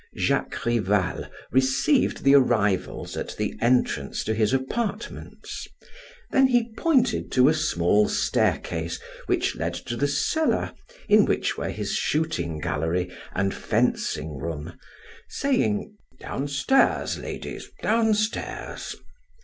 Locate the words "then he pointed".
6.31-7.31